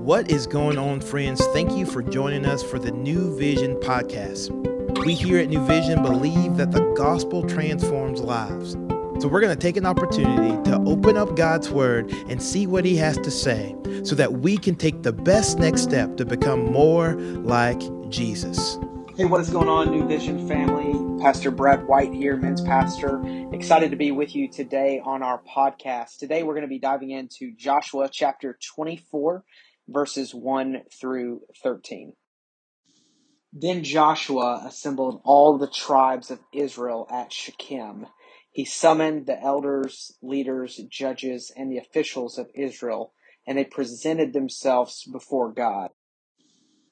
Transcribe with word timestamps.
What 0.00 0.30
is 0.30 0.46
going 0.46 0.78
on, 0.78 1.02
friends? 1.02 1.44
Thank 1.48 1.72
you 1.72 1.84
for 1.84 2.02
joining 2.02 2.46
us 2.46 2.62
for 2.62 2.78
the 2.78 2.90
New 2.90 3.36
Vision 3.36 3.76
podcast. 3.76 4.48
We 5.04 5.12
here 5.12 5.36
at 5.36 5.50
New 5.50 5.62
Vision 5.66 6.02
believe 6.02 6.56
that 6.56 6.72
the 6.72 6.80
gospel 6.96 7.46
transforms 7.46 8.22
lives. 8.22 8.72
So 9.20 9.28
we're 9.28 9.42
going 9.42 9.54
to 9.54 9.60
take 9.60 9.76
an 9.76 9.84
opportunity 9.84 10.56
to 10.70 10.82
open 10.86 11.18
up 11.18 11.36
God's 11.36 11.68
word 11.68 12.10
and 12.30 12.42
see 12.42 12.66
what 12.66 12.86
he 12.86 12.96
has 12.96 13.18
to 13.18 13.30
say 13.30 13.76
so 14.02 14.14
that 14.14 14.32
we 14.32 14.56
can 14.56 14.74
take 14.74 15.02
the 15.02 15.12
best 15.12 15.58
next 15.58 15.82
step 15.82 16.16
to 16.16 16.24
become 16.24 16.72
more 16.72 17.12
like 17.12 17.82
Jesus. 18.08 18.78
Hey, 19.18 19.26
what 19.26 19.42
is 19.42 19.50
going 19.50 19.68
on, 19.68 19.90
New 19.90 20.08
Vision 20.08 20.48
family? 20.48 21.22
Pastor 21.22 21.50
Brad 21.50 21.86
White 21.86 22.14
here, 22.14 22.38
men's 22.38 22.62
pastor. 22.62 23.22
Excited 23.52 23.90
to 23.90 23.96
be 23.98 24.12
with 24.12 24.34
you 24.34 24.48
today 24.48 25.02
on 25.04 25.22
our 25.22 25.42
podcast. 25.42 26.16
Today 26.16 26.42
we're 26.42 26.54
going 26.54 26.62
to 26.62 26.68
be 26.68 26.78
diving 26.78 27.10
into 27.10 27.52
Joshua 27.52 28.08
chapter 28.10 28.58
24, 28.74 29.44
verses 29.90 30.34
1 30.34 30.82
through 31.00 31.42
13. 31.62 32.14
Then 33.52 33.82
Joshua 33.82 34.62
assembled 34.66 35.20
all 35.24 35.58
the 35.58 35.70
tribes 35.70 36.30
of 36.30 36.38
Israel 36.52 37.06
at 37.10 37.32
Shechem. 37.32 38.06
He 38.52 38.64
summoned 38.64 39.26
the 39.26 39.40
elders, 39.40 40.16
leaders, 40.22 40.76
judges, 40.88 41.52
and 41.56 41.70
the 41.70 41.78
officials 41.78 42.38
of 42.38 42.50
Israel, 42.54 43.12
and 43.46 43.58
they 43.58 43.64
presented 43.64 44.32
themselves 44.32 45.04
before 45.04 45.52
God. 45.52 45.90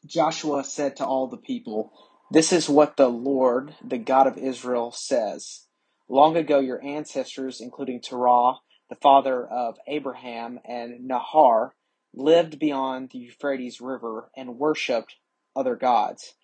Joshua 0.05 0.65
said 0.65 0.97
to 0.97 1.07
all 1.07 1.29
the 1.29 1.37
people, 1.37 1.93
This 2.31 2.53
is 2.53 2.69
what 2.69 2.97
the 2.97 3.09
Lord, 3.09 3.75
the 3.85 3.99
God 3.99 4.27
of 4.27 4.39
Israel, 4.39 4.91
says. 4.91 5.67
Long 6.09 6.37
ago, 6.37 6.59
your 6.59 6.83
ancestors, 6.83 7.61
including 7.61 8.01
Terah, 8.01 8.55
the 8.89 8.97
father 8.97 9.47
of 9.47 9.77
Abraham, 9.87 10.59
and 10.65 11.07
Nahor, 11.07 11.75
lived 12.15 12.59
beyond 12.59 13.11
the 13.11 13.19
Euphrates 13.19 13.81
River 13.81 14.31
and 14.37 14.59
worshipped 14.59 15.17
other 15.55 15.77
gods. 15.77 16.35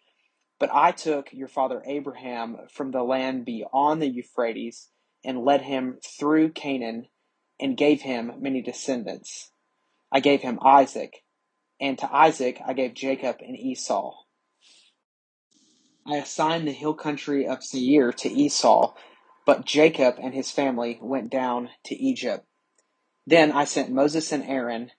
But 0.58 0.70
I 0.72 0.92
took 0.92 1.32
your 1.32 1.48
father 1.48 1.82
Abraham 1.86 2.58
from 2.70 2.90
the 2.90 3.02
land 3.02 3.44
beyond 3.44 4.00
the 4.00 4.08
Euphrates 4.08 4.90
and 5.24 5.44
led 5.44 5.62
him 5.62 5.98
through 6.18 6.52
Canaan 6.52 7.08
and 7.58 7.76
gave 7.76 8.02
him 8.02 8.32
many 8.38 8.62
descendants. 8.62 9.50
I 10.12 10.20
gave 10.20 10.42
him 10.42 10.58
Isaac, 10.62 11.24
and 11.80 11.98
to 11.98 12.14
Isaac 12.14 12.60
I 12.64 12.72
gave 12.72 12.94
Jacob 12.94 13.36
and 13.40 13.58
Esau. 13.58 14.14
I 16.06 16.16
assigned 16.16 16.68
the 16.68 16.72
hill 16.72 16.94
country 16.94 17.46
of 17.46 17.64
Seir 17.64 18.12
to 18.12 18.28
Esau, 18.28 18.94
but 19.46 19.64
Jacob 19.64 20.16
and 20.20 20.34
his 20.34 20.50
family 20.50 20.98
went 21.00 21.30
down 21.30 21.70
to 21.84 21.94
Egypt. 21.94 22.46
Then 23.26 23.52
I 23.52 23.64
sent 23.64 23.90
Moses 23.90 24.30
and 24.32 24.44
Aaron 24.44 24.90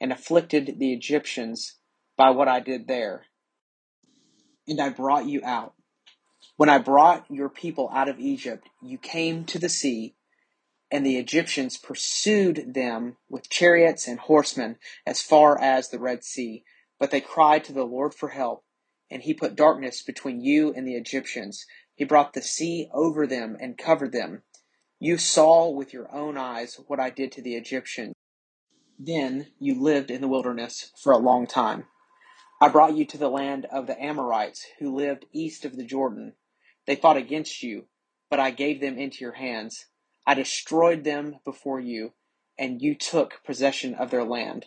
and 0.00 0.12
afflicted 0.12 0.78
the 0.78 0.92
Egyptians 0.92 1.76
by 2.16 2.30
what 2.30 2.48
I 2.48 2.60
did 2.60 2.88
there. 2.88 3.26
And 4.66 4.80
I 4.80 4.88
brought 4.88 5.26
you 5.26 5.40
out. 5.44 5.74
When 6.56 6.68
I 6.68 6.78
brought 6.78 7.26
your 7.30 7.48
people 7.48 7.90
out 7.92 8.08
of 8.08 8.20
Egypt, 8.20 8.68
you 8.82 8.98
came 8.98 9.44
to 9.46 9.58
the 9.58 9.68
sea, 9.68 10.14
and 10.90 11.04
the 11.04 11.16
Egyptians 11.16 11.76
pursued 11.76 12.74
them 12.74 13.16
with 13.28 13.50
chariots 13.50 14.06
and 14.06 14.20
horsemen 14.20 14.76
as 15.04 15.20
far 15.20 15.60
as 15.60 15.88
the 15.88 15.98
Red 15.98 16.22
Sea. 16.22 16.64
But 17.00 17.10
they 17.10 17.20
cried 17.20 17.64
to 17.64 17.72
the 17.72 17.84
Lord 17.84 18.14
for 18.14 18.28
help, 18.28 18.64
and 19.10 19.22
he 19.22 19.34
put 19.34 19.56
darkness 19.56 20.02
between 20.02 20.40
you 20.40 20.72
and 20.72 20.86
the 20.86 20.94
Egyptians. 20.94 21.66
He 21.94 22.04
brought 22.04 22.32
the 22.32 22.42
sea 22.42 22.88
over 22.92 23.26
them 23.26 23.56
and 23.60 23.76
covered 23.76 24.12
them. 24.12 24.42
You 25.00 25.18
saw 25.18 25.68
with 25.68 25.92
your 25.92 26.14
own 26.14 26.36
eyes 26.36 26.80
what 26.86 27.00
I 27.00 27.10
did 27.10 27.32
to 27.32 27.42
the 27.42 27.56
Egyptians. 27.56 28.13
Then 28.98 29.48
you 29.58 29.80
lived 29.80 30.10
in 30.10 30.20
the 30.20 30.28
wilderness 30.28 30.92
for 31.02 31.12
a 31.12 31.18
long 31.18 31.46
time. 31.46 31.86
I 32.60 32.68
brought 32.68 32.96
you 32.96 33.04
to 33.06 33.18
the 33.18 33.28
land 33.28 33.66
of 33.66 33.86
the 33.86 34.00
Amorites 34.00 34.66
who 34.78 34.94
lived 34.94 35.26
east 35.32 35.64
of 35.64 35.76
the 35.76 35.84
Jordan. 35.84 36.34
They 36.86 36.96
fought 36.96 37.16
against 37.16 37.62
you, 37.62 37.86
but 38.30 38.40
I 38.40 38.50
gave 38.52 38.80
them 38.80 38.96
into 38.96 39.18
your 39.20 39.32
hands. 39.32 39.86
I 40.26 40.34
destroyed 40.34 41.04
them 41.04 41.40
before 41.44 41.80
you, 41.80 42.12
and 42.58 42.80
you 42.80 42.94
took 42.94 43.42
possession 43.44 43.94
of 43.94 44.10
their 44.10 44.24
land. 44.24 44.66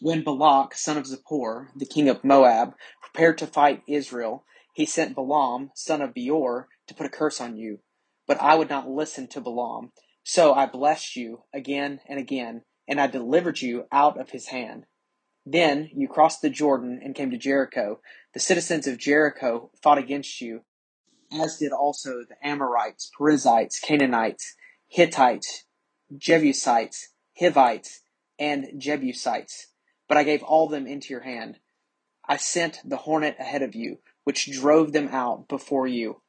When 0.00 0.24
Balak, 0.24 0.74
son 0.74 0.98
of 0.98 1.06
Zippor, 1.06 1.68
the 1.76 1.86
king 1.86 2.08
of 2.08 2.24
Moab, 2.24 2.74
prepared 3.00 3.38
to 3.38 3.46
fight 3.46 3.82
Israel, 3.86 4.44
he 4.74 4.84
sent 4.84 5.14
Balaam, 5.14 5.70
son 5.74 6.02
of 6.02 6.12
Beor, 6.12 6.68
to 6.88 6.94
put 6.94 7.06
a 7.06 7.10
curse 7.10 7.40
on 7.40 7.56
you. 7.56 7.78
But 8.26 8.42
I 8.42 8.56
would 8.56 8.68
not 8.68 8.90
listen 8.90 9.28
to 9.28 9.40
Balaam. 9.40 9.92
So 10.24 10.52
I 10.52 10.66
blessed 10.66 11.16
you 11.16 11.44
again 11.54 12.00
and 12.08 12.18
again 12.18 12.62
and 12.86 13.00
I 13.00 13.06
delivered 13.06 13.60
you 13.60 13.86
out 13.90 14.18
of 14.18 14.30
his 14.30 14.48
hand. 14.48 14.86
Then 15.46 15.90
you 15.94 16.08
crossed 16.08 16.42
the 16.42 16.50
Jordan 16.50 17.00
and 17.02 17.14
came 17.14 17.30
to 17.30 17.38
Jericho. 17.38 18.00
The 18.32 18.40
citizens 18.40 18.86
of 18.86 18.98
Jericho 18.98 19.70
fought 19.82 19.98
against 19.98 20.40
you, 20.40 20.62
as 21.32 21.58
did 21.58 21.72
also 21.72 22.24
the 22.28 22.36
Amorites, 22.46 23.10
Perizzites, 23.16 23.78
Canaanites, 23.80 24.54
Hittites, 24.88 25.64
Jebusites, 26.16 27.08
Hivites, 27.38 28.00
and 28.38 28.68
Jebusites. 28.78 29.68
But 30.08 30.16
I 30.16 30.24
gave 30.24 30.42
all 30.42 30.68
them 30.68 30.86
into 30.86 31.08
your 31.10 31.22
hand. 31.22 31.58
I 32.26 32.36
sent 32.36 32.80
the 32.84 32.98
hornet 32.98 33.36
ahead 33.38 33.62
of 33.62 33.74
you, 33.74 33.98
which 34.24 34.50
drove 34.50 34.92
them 34.92 35.08
out 35.08 35.48
before 35.48 35.86
you. 35.86 36.22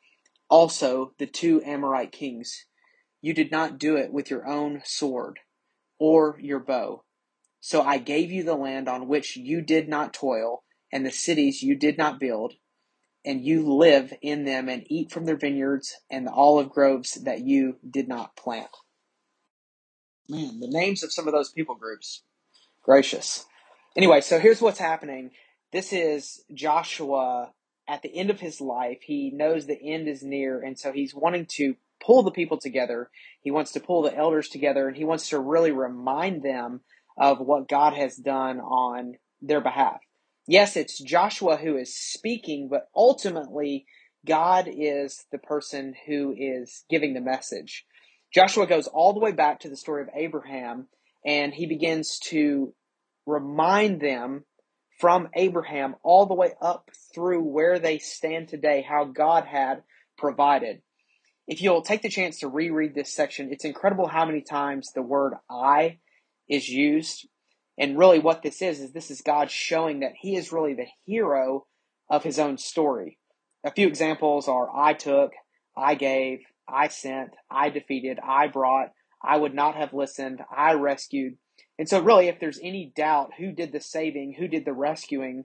Also 0.49 1.13
the 1.17 1.25
two 1.25 1.61
Amorite 1.63 2.11
kings. 2.11 2.65
You 3.21 3.33
did 3.33 3.51
not 3.51 3.79
do 3.79 3.95
it 3.95 4.11
with 4.11 4.29
your 4.29 4.45
own 4.45 4.81
sword 4.83 5.39
or 5.99 6.37
your 6.41 6.59
bow. 6.59 7.03
So 7.59 7.81
I 7.81 7.97
gave 7.97 8.31
you 8.31 8.43
the 8.43 8.55
land 8.55 8.87
on 8.87 9.07
which 9.07 9.35
you 9.35 9.61
did 9.61 9.89
not 9.89 10.13
toil, 10.13 10.63
and 10.91 11.05
the 11.05 11.11
cities 11.11 11.63
you 11.63 11.75
did 11.75 11.97
not 11.97 12.19
build, 12.19 12.53
and 13.25 13.43
you 13.43 13.73
live 13.73 14.13
in 14.21 14.45
them 14.45 14.69
and 14.69 14.83
eat 14.87 15.11
from 15.11 15.25
their 15.25 15.35
vineyards 15.35 15.95
and 16.11 16.27
the 16.27 16.31
olive 16.31 16.69
groves 16.69 17.15
that 17.23 17.41
you 17.41 17.77
did 17.89 18.07
not 18.07 18.35
plant. 18.35 18.69
Man, 20.29 20.59
the 20.59 20.67
names 20.67 21.03
of 21.03 21.11
some 21.11 21.27
of 21.27 21.33
those 21.33 21.51
people 21.51 21.75
groups. 21.75 22.23
Gracious. 22.83 23.45
Anyway, 23.95 24.21
so 24.21 24.39
here's 24.39 24.61
what's 24.61 24.79
happening. 24.79 25.31
This 25.71 25.91
is 25.91 26.43
Joshua 26.53 27.51
at 27.87 28.01
the 28.01 28.15
end 28.15 28.29
of 28.29 28.39
his 28.39 28.61
life. 28.61 28.99
He 29.01 29.31
knows 29.31 29.65
the 29.65 29.81
end 29.81 30.07
is 30.07 30.23
near, 30.23 30.61
and 30.61 30.77
so 30.77 30.91
he's 30.91 31.15
wanting 31.15 31.47
to 31.57 31.75
pull 32.03 32.23
the 32.23 32.31
people 32.31 32.57
together. 32.57 33.09
He 33.41 33.51
wants 33.51 33.71
to 33.73 33.79
pull 33.79 34.03
the 34.03 34.15
elders 34.15 34.49
together 34.49 34.87
and 34.87 34.95
he 34.95 35.05
wants 35.05 35.29
to 35.29 35.39
really 35.39 35.71
remind 35.71 36.43
them 36.43 36.81
of 37.17 37.39
what 37.39 37.69
God 37.69 37.93
has 37.93 38.15
done 38.15 38.59
on 38.59 39.15
their 39.41 39.61
behalf. 39.61 39.99
Yes, 40.47 40.75
it's 40.75 41.01
Joshua 41.01 41.57
who 41.57 41.77
is 41.77 41.95
speaking, 41.95 42.67
but 42.69 42.87
ultimately 42.95 43.85
God 44.25 44.67
is 44.71 45.25
the 45.31 45.37
person 45.37 45.93
who 46.07 46.35
is 46.37 46.83
giving 46.89 47.13
the 47.13 47.21
message. 47.21 47.85
Joshua 48.33 48.67
goes 48.67 48.87
all 48.87 49.13
the 49.13 49.19
way 49.19 49.31
back 49.31 49.61
to 49.61 49.69
the 49.69 49.77
story 49.77 50.01
of 50.01 50.09
Abraham 50.15 50.87
and 51.25 51.53
he 51.53 51.65
begins 51.65 52.19
to 52.25 52.73
remind 53.25 54.01
them 54.01 54.43
from 54.99 55.29
Abraham 55.33 55.95
all 56.03 56.25
the 56.25 56.35
way 56.35 56.51
up 56.61 56.89
through 57.13 57.41
where 57.41 57.79
they 57.79 57.97
stand 57.97 58.47
today, 58.47 58.85
how 58.87 59.05
God 59.05 59.45
had 59.45 59.83
provided 60.17 60.81
if 61.47 61.61
you'll 61.61 61.81
take 61.81 62.01
the 62.01 62.09
chance 62.09 62.39
to 62.39 62.47
reread 62.47 62.95
this 62.95 63.13
section, 63.13 63.51
it's 63.51 63.65
incredible 63.65 64.07
how 64.07 64.25
many 64.25 64.41
times 64.41 64.91
the 64.93 65.01
word 65.01 65.33
I 65.49 65.99
is 66.49 66.67
used. 66.67 67.27
And 67.77 67.97
really, 67.97 68.19
what 68.19 68.41
this 68.41 68.61
is, 68.61 68.79
is 68.79 68.93
this 68.93 69.11
is 69.11 69.21
God 69.21 69.51
showing 69.51 69.99
that 69.99 70.13
He 70.19 70.35
is 70.35 70.51
really 70.51 70.73
the 70.73 70.87
hero 71.05 71.65
of 72.09 72.23
His 72.23 72.39
own 72.39 72.57
story. 72.57 73.19
A 73.63 73.71
few 73.71 73.87
examples 73.87 74.47
are 74.47 74.69
I 74.75 74.93
took, 74.93 75.31
I 75.75 75.95
gave, 75.95 76.39
I 76.67 76.87
sent, 76.87 77.31
I 77.51 77.69
defeated, 77.69 78.19
I 78.25 78.47
brought, 78.47 78.91
I 79.23 79.37
would 79.37 79.53
not 79.53 79.75
have 79.75 79.93
listened, 79.93 80.41
I 80.55 80.73
rescued. 80.73 81.37
And 81.77 81.89
so, 81.89 81.99
really, 81.99 82.27
if 82.27 82.39
there's 82.39 82.59
any 82.63 82.93
doubt 82.95 83.31
who 83.37 83.51
did 83.51 83.71
the 83.71 83.81
saving, 83.81 84.35
who 84.37 84.47
did 84.47 84.65
the 84.65 84.73
rescuing, 84.73 85.43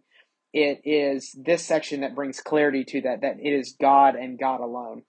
it 0.53 0.81
is 0.85 1.35
this 1.37 1.65
section 1.65 2.01
that 2.01 2.15
brings 2.15 2.41
clarity 2.41 2.85
to 2.85 3.01
that, 3.03 3.23
that 3.23 3.37
it 3.41 3.53
is 3.53 3.77
God 3.81 4.15
and 4.15 4.39
God 4.39 4.61
alone. 4.61 5.03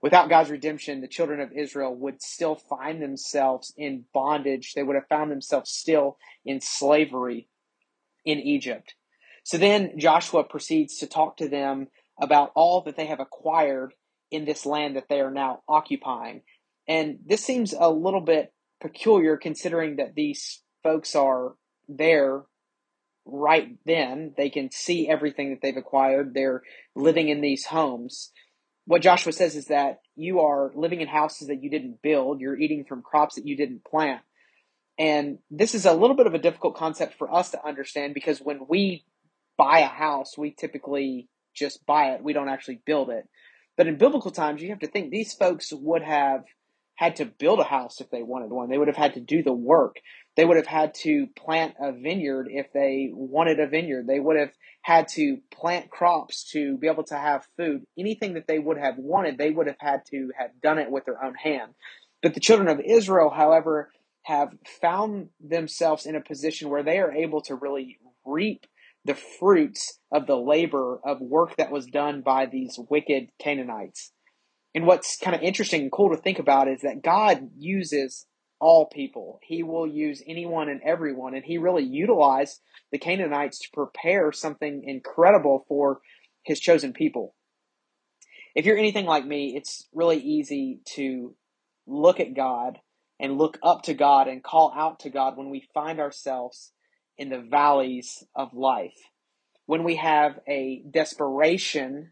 Without 0.00 0.28
God's 0.28 0.50
redemption, 0.50 1.00
the 1.00 1.08
children 1.08 1.40
of 1.40 1.52
Israel 1.52 1.94
would 1.94 2.22
still 2.22 2.54
find 2.54 3.02
themselves 3.02 3.72
in 3.76 4.04
bondage. 4.14 4.74
They 4.74 4.82
would 4.82 4.94
have 4.94 5.08
found 5.08 5.30
themselves 5.30 5.70
still 5.70 6.18
in 6.44 6.60
slavery 6.60 7.48
in 8.24 8.38
Egypt. 8.38 8.94
So 9.42 9.58
then 9.58 9.98
Joshua 9.98 10.44
proceeds 10.44 10.98
to 10.98 11.06
talk 11.06 11.38
to 11.38 11.48
them 11.48 11.88
about 12.20 12.52
all 12.54 12.82
that 12.82 12.96
they 12.96 13.06
have 13.06 13.20
acquired 13.20 13.92
in 14.30 14.44
this 14.44 14.66
land 14.66 14.96
that 14.96 15.08
they 15.08 15.20
are 15.20 15.30
now 15.30 15.62
occupying. 15.68 16.42
And 16.86 17.18
this 17.26 17.44
seems 17.44 17.72
a 17.72 17.90
little 17.90 18.20
bit 18.20 18.52
peculiar 18.80 19.36
considering 19.36 19.96
that 19.96 20.14
these 20.14 20.62
folks 20.82 21.16
are 21.16 21.54
there 21.88 22.42
right 23.24 23.76
then. 23.84 24.34
They 24.36 24.50
can 24.50 24.70
see 24.70 25.08
everything 25.08 25.50
that 25.50 25.60
they've 25.60 25.76
acquired. 25.76 26.34
They're 26.34 26.62
living 26.94 27.28
in 27.28 27.40
these 27.40 27.66
homes 27.66 28.30
what 28.88 29.02
Joshua 29.02 29.32
says 29.32 29.54
is 29.54 29.66
that 29.66 30.00
you 30.16 30.40
are 30.40 30.72
living 30.74 31.02
in 31.02 31.08
houses 31.08 31.48
that 31.48 31.62
you 31.62 31.68
didn't 31.68 32.00
build, 32.00 32.40
you're 32.40 32.58
eating 32.58 32.86
from 32.88 33.02
crops 33.02 33.34
that 33.34 33.46
you 33.46 33.54
didn't 33.54 33.84
plant. 33.84 34.22
And 34.98 35.40
this 35.50 35.74
is 35.74 35.84
a 35.84 35.92
little 35.92 36.16
bit 36.16 36.26
of 36.26 36.32
a 36.32 36.38
difficult 36.38 36.74
concept 36.74 37.18
for 37.18 37.30
us 37.30 37.50
to 37.50 37.62
understand 37.62 38.14
because 38.14 38.38
when 38.38 38.60
we 38.66 39.04
buy 39.58 39.80
a 39.80 39.86
house, 39.86 40.38
we 40.38 40.54
typically 40.58 41.28
just 41.54 41.84
buy 41.84 42.12
it. 42.12 42.24
We 42.24 42.32
don't 42.32 42.48
actually 42.48 42.80
build 42.86 43.10
it. 43.10 43.28
But 43.76 43.88
in 43.88 43.98
biblical 43.98 44.30
times, 44.30 44.62
you 44.62 44.70
have 44.70 44.78
to 44.78 44.86
think 44.86 45.10
these 45.10 45.34
folks 45.34 45.70
would 45.70 46.02
have 46.02 46.44
had 46.98 47.14
to 47.14 47.24
build 47.24 47.60
a 47.60 47.64
house 47.64 48.00
if 48.00 48.10
they 48.10 48.24
wanted 48.24 48.50
one. 48.50 48.68
They 48.68 48.76
would 48.76 48.88
have 48.88 48.96
had 48.96 49.14
to 49.14 49.20
do 49.20 49.44
the 49.44 49.52
work. 49.52 49.98
They 50.36 50.44
would 50.44 50.56
have 50.56 50.66
had 50.66 50.94
to 50.94 51.28
plant 51.28 51.76
a 51.80 51.92
vineyard 51.92 52.48
if 52.50 52.72
they 52.72 53.10
wanted 53.12 53.60
a 53.60 53.68
vineyard. 53.68 54.08
They 54.08 54.18
would 54.18 54.36
have 54.36 54.50
had 54.82 55.06
to 55.14 55.38
plant 55.52 55.90
crops 55.90 56.50
to 56.50 56.76
be 56.76 56.88
able 56.88 57.04
to 57.04 57.16
have 57.16 57.46
food. 57.56 57.84
Anything 57.96 58.34
that 58.34 58.48
they 58.48 58.58
would 58.58 58.78
have 58.78 58.98
wanted, 58.98 59.38
they 59.38 59.50
would 59.50 59.68
have 59.68 59.76
had 59.78 60.06
to 60.10 60.32
have 60.36 60.50
done 60.60 60.78
it 60.78 60.90
with 60.90 61.04
their 61.04 61.22
own 61.24 61.36
hand. 61.36 61.74
But 62.20 62.34
the 62.34 62.40
children 62.40 62.68
of 62.68 62.80
Israel, 62.80 63.30
however, 63.30 63.92
have 64.24 64.52
found 64.80 65.28
themselves 65.38 66.04
in 66.04 66.16
a 66.16 66.20
position 66.20 66.68
where 66.68 66.82
they 66.82 66.98
are 66.98 67.12
able 67.12 67.42
to 67.42 67.54
really 67.54 67.98
reap 68.26 68.66
the 69.04 69.14
fruits 69.14 70.00
of 70.10 70.26
the 70.26 70.36
labor 70.36 70.98
of 71.04 71.20
work 71.20 71.56
that 71.58 71.70
was 71.70 71.86
done 71.86 72.22
by 72.22 72.46
these 72.46 72.76
wicked 72.90 73.28
Canaanites. 73.38 74.10
And 74.78 74.86
what's 74.86 75.16
kind 75.16 75.34
of 75.34 75.42
interesting 75.42 75.82
and 75.82 75.90
cool 75.90 76.14
to 76.14 76.22
think 76.22 76.38
about 76.38 76.68
is 76.68 76.82
that 76.82 77.02
God 77.02 77.50
uses 77.58 78.26
all 78.60 78.86
people. 78.86 79.40
He 79.42 79.64
will 79.64 79.88
use 79.88 80.22
anyone 80.24 80.68
and 80.68 80.80
everyone. 80.84 81.34
And 81.34 81.44
he 81.44 81.58
really 81.58 81.82
utilized 81.82 82.60
the 82.92 82.98
Canaanites 82.98 83.58
to 83.58 83.70
prepare 83.72 84.30
something 84.30 84.84
incredible 84.86 85.64
for 85.66 85.98
his 86.44 86.60
chosen 86.60 86.92
people. 86.92 87.34
If 88.54 88.66
you're 88.66 88.78
anything 88.78 89.04
like 89.04 89.26
me, 89.26 89.56
it's 89.56 89.88
really 89.92 90.18
easy 90.18 90.78
to 90.94 91.34
look 91.88 92.20
at 92.20 92.36
God 92.36 92.78
and 93.18 93.36
look 93.36 93.58
up 93.64 93.82
to 93.82 93.94
God 93.94 94.28
and 94.28 94.44
call 94.44 94.72
out 94.76 95.00
to 95.00 95.10
God 95.10 95.36
when 95.36 95.50
we 95.50 95.66
find 95.74 95.98
ourselves 95.98 96.70
in 97.16 97.30
the 97.30 97.40
valleys 97.40 98.22
of 98.36 98.54
life. 98.54 98.94
When 99.66 99.82
we 99.82 99.96
have 99.96 100.38
a 100.46 100.84
desperation 100.88 102.10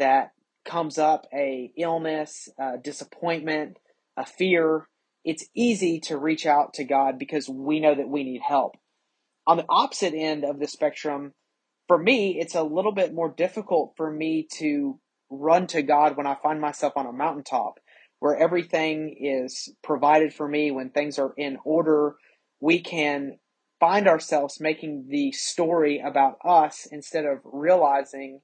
that 0.00 0.32
comes 0.64 0.98
up, 0.98 1.26
a 1.32 1.72
illness, 1.76 2.48
a 2.58 2.78
disappointment, 2.78 3.78
a 4.16 4.26
fear, 4.26 4.88
it's 5.24 5.48
easy 5.54 6.00
to 6.00 6.16
reach 6.18 6.46
out 6.46 6.74
to 6.74 6.84
God 6.84 7.18
because 7.18 7.48
we 7.48 7.80
know 7.80 7.94
that 7.94 8.08
we 8.08 8.24
need 8.24 8.42
help. 8.42 8.76
On 9.46 9.56
the 9.56 9.66
opposite 9.68 10.14
end 10.14 10.44
of 10.44 10.58
the 10.58 10.66
spectrum, 10.66 11.32
for 11.88 11.98
me, 11.98 12.38
it's 12.40 12.54
a 12.54 12.62
little 12.62 12.92
bit 12.92 13.12
more 13.12 13.32
difficult 13.36 13.94
for 13.96 14.10
me 14.10 14.46
to 14.58 14.98
run 15.30 15.66
to 15.68 15.82
God 15.82 16.16
when 16.16 16.26
I 16.26 16.36
find 16.42 16.60
myself 16.60 16.94
on 16.96 17.06
a 17.06 17.12
mountaintop 17.12 17.78
where 18.20 18.36
everything 18.36 19.16
is 19.18 19.68
provided 19.82 20.32
for 20.32 20.46
me, 20.46 20.70
when 20.70 20.90
things 20.90 21.18
are 21.18 21.32
in 21.36 21.58
order, 21.64 22.14
we 22.60 22.80
can 22.80 23.38
find 23.80 24.06
ourselves 24.06 24.60
making 24.60 25.06
the 25.08 25.32
story 25.32 25.98
about 25.98 26.38
us 26.44 26.86
instead 26.92 27.24
of 27.24 27.40
realizing, 27.42 28.40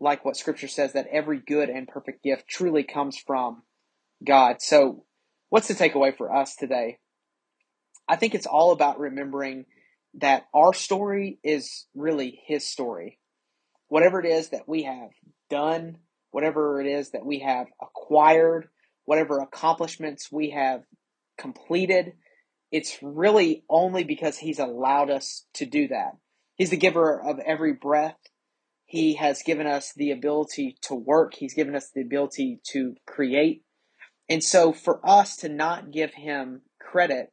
like 0.00 0.24
what 0.24 0.36
scripture 0.36 0.68
says, 0.68 0.92
that 0.92 1.08
every 1.10 1.38
good 1.38 1.68
and 1.68 1.88
perfect 1.88 2.22
gift 2.22 2.48
truly 2.48 2.82
comes 2.82 3.16
from 3.18 3.62
God. 4.24 4.60
So, 4.60 5.04
what's 5.48 5.68
the 5.68 5.74
takeaway 5.74 6.16
for 6.16 6.34
us 6.34 6.56
today? 6.56 6.98
I 8.08 8.16
think 8.16 8.34
it's 8.34 8.46
all 8.46 8.72
about 8.72 9.00
remembering 9.00 9.66
that 10.14 10.46
our 10.54 10.72
story 10.72 11.38
is 11.42 11.86
really 11.94 12.40
His 12.46 12.66
story. 12.66 13.18
Whatever 13.88 14.20
it 14.20 14.26
is 14.26 14.50
that 14.50 14.68
we 14.68 14.84
have 14.84 15.10
done, 15.50 15.98
whatever 16.30 16.80
it 16.80 16.86
is 16.86 17.10
that 17.10 17.24
we 17.24 17.40
have 17.40 17.66
acquired, 17.80 18.68
whatever 19.04 19.38
accomplishments 19.40 20.30
we 20.30 20.50
have 20.50 20.82
completed, 21.38 22.14
it's 22.72 22.98
really 23.02 23.64
only 23.68 24.04
because 24.04 24.38
He's 24.38 24.58
allowed 24.58 25.10
us 25.10 25.44
to 25.54 25.66
do 25.66 25.88
that. 25.88 26.16
He's 26.56 26.70
the 26.70 26.76
giver 26.76 27.20
of 27.20 27.38
every 27.38 27.74
breath. 27.74 28.16
He 28.86 29.14
has 29.14 29.42
given 29.42 29.66
us 29.66 29.92
the 29.92 30.12
ability 30.12 30.78
to 30.82 30.94
work. 30.94 31.34
He's 31.34 31.54
given 31.54 31.74
us 31.74 31.90
the 31.90 32.02
ability 32.02 32.60
to 32.70 32.94
create. 33.04 33.64
And 34.28 34.42
so 34.42 34.72
for 34.72 35.00
us 35.06 35.36
to 35.38 35.48
not 35.48 35.90
give 35.90 36.14
him 36.14 36.62
credit 36.80 37.32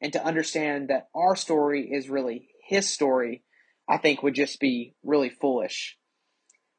and 0.00 0.12
to 0.12 0.24
understand 0.24 0.88
that 0.88 1.08
our 1.14 1.34
story 1.34 1.90
is 1.92 2.08
really 2.08 2.48
his 2.66 2.88
story, 2.88 3.42
I 3.88 3.98
think 3.98 4.22
would 4.22 4.34
just 4.34 4.60
be 4.60 4.94
really 5.02 5.30
foolish. 5.30 5.98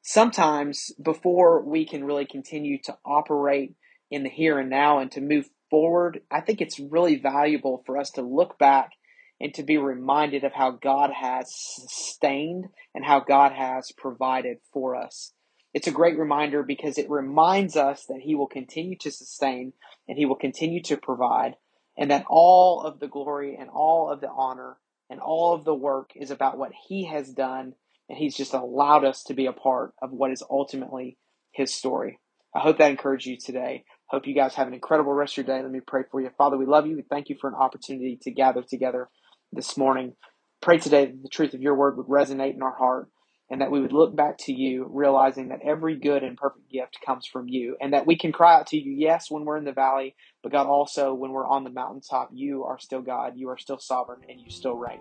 Sometimes 0.01 0.91
before 1.01 1.63
we 1.63 1.85
can 1.85 2.03
really 2.03 2.25
continue 2.25 2.79
to 2.83 2.97
operate 3.05 3.75
in 4.09 4.23
the 4.23 4.29
here 4.29 4.59
and 4.59 4.69
now 4.69 4.99
and 4.99 5.11
to 5.11 5.21
move 5.21 5.49
forward, 5.69 6.21
I 6.31 6.41
think 6.41 6.61
it's 6.61 6.79
really 6.79 7.17
valuable 7.17 7.83
for 7.85 7.97
us 7.97 8.11
to 8.11 8.21
look 8.21 8.57
back 8.57 8.91
and 9.39 9.53
to 9.53 9.63
be 9.63 9.77
reminded 9.77 10.43
of 10.43 10.53
how 10.53 10.71
God 10.71 11.11
has 11.11 11.53
sustained 11.53 12.65
and 12.93 13.03
how 13.03 13.19
God 13.19 13.51
has 13.51 13.91
provided 13.91 14.57
for 14.71 14.95
us. 14.95 15.33
It's 15.73 15.87
a 15.87 15.91
great 15.91 16.17
reminder 16.17 16.63
because 16.63 16.97
it 16.97 17.09
reminds 17.09 17.75
us 17.75 18.05
that 18.05 18.21
He 18.21 18.33
will 18.33 18.47
continue 18.47 18.97
to 18.99 19.11
sustain 19.11 19.73
and 20.07 20.17
He 20.17 20.25
will 20.25 20.37
continue 20.37 20.81
to 20.83 20.95
provide, 20.95 21.55
and 21.97 22.11
that 22.11 22.25
all 22.29 22.81
of 22.81 22.99
the 22.99 23.07
glory 23.07 23.57
and 23.59 23.69
all 23.69 24.09
of 24.09 24.21
the 24.21 24.29
honor 24.29 24.77
and 25.09 25.19
all 25.19 25.53
of 25.53 25.65
the 25.65 25.75
work 25.75 26.11
is 26.15 26.31
about 26.31 26.57
what 26.57 26.71
He 26.87 27.05
has 27.05 27.29
done, 27.29 27.73
and 28.07 28.17
He's 28.17 28.37
just 28.37 28.53
allowed 28.53 29.03
us 29.03 29.23
to 29.23 29.33
be 29.33 29.47
a 29.47 29.53
part 29.53 29.93
of 30.01 30.11
what 30.11 30.31
is 30.31 30.43
ultimately 30.49 31.17
His 31.51 31.73
story. 31.73 32.19
I 32.55 32.59
hope 32.61 32.77
that 32.77 32.91
encouraged 32.91 33.25
you 33.25 33.37
today. 33.37 33.83
Hope 34.07 34.27
you 34.27 34.33
guys 34.33 34.55
have 34.55 34.67
an 34.67 34.73
incredible 34.73 35.11
rest 35.11 35.33
of 35.33 35.45
your 35.45 35.57
day. 35.57 35.61
Let 35.61 35.71
me 35.71 35.81
pray 35.85 36.03
for 36.09 36.21
you. 36.21 36.29
Father, 36.37 36.57
we 36.57 36.65
love 36.65 36.87
you. 36.87 36.95
We 36.95 37.01
thank 37.01 37.27
you 37.27 37.35
for 37.41 37.49
an 37.49 37.55
opportunity 37.55 38.17
to 38.21 38.31
gather 38.31 38.61
together 38.61 39.09
this 39.55 39.77
morning. 39.77 40.13
Pray 40.61 40.77
today 40.77 41.05
that 41.05 41.23
the 41.23 41.29
truth 41.29 41.53
of 41.53 41.61
your 41.61 41.75
word 41.75 41.97
would 41.97 42.07
resonate 42.07 42.53
in 42.53 42.61
our 42.61 42.75
heart 42.75 43.09
and 43.49 43.61
that 43.61 43.71
we 43.71 43.79
would 43.79 43.93
look 43.93 44.15
back 44.15 44.37
to 44.39 44.53
you, 44.53 44.87
realizing 44.89 45.49
that 45.49 45.61
every 45.63 45.95
good 45.95 46.23
and 46.23 46.37
perfect 46.37 46.69
gift 46.71 46.97
comes 47.05 47.27
from 47.27 47.47
you, 47.47 47.77
and 47.79 47.93
that 47.93 48.07
we 48.07 48.17
can 48.17 48.31
cry 48.31 48.55
out 48.55 48.67
to 48.67 48.77
you, 48.77 48.91
yes, 48.91 49.29
when 49.29 49.45
we're 49.45 49.57
in 49.57 49.65
the 49.65 49.71
valley, 49.71 50.15
but 50.41 50.51
God, 50.51 50.65
also 50.65 51.13
when 51.13 51.31
we're 51.31 51.47
on 51.47 51.63
the 51.63 51.69
mountaintop, 51.69 52.29
you 52.33 52.63
are 52.63 52.79
still 52.79 53.01
God, 53.01 53.33
you 53.35 53.49
are 53.49 53.57
still 53.57 53.77
sovereign, 53.77 54.21
and 54.27 54.39
you 54.39 54.49
still 54.49 54.75
reign. 54.75 54.99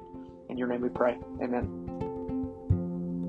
In 0.51 0.59
your 0.59 0.69
name 0.69 0.83
we 0.83 0.91
pray. 0.91 1.17
Amen. 1.43 1.84